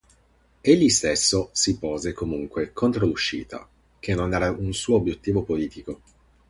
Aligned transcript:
Egli 0.61 0.89
stesso 0.89 1.49
si 1.51 1.77
pose 1.77 2.11
comunque 2.11 2.73
contro 2.73 3.05
l'uscita, 3.05 3.69
che 3.99 4.15
non 4.15 4.33
era 4.33 4.49
un 4.49 4.73
suo 4.73 4.95
obiettivo 4.95 5.43
politico. 5.43 6.01